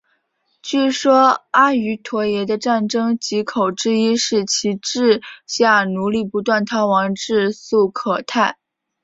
[0.63, 8.57] 据说阿瑜陀耶的战争藉口之一是其治下奴隶不断逃亡至素可泰。